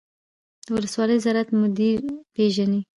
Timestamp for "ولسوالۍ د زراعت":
0.75-1.49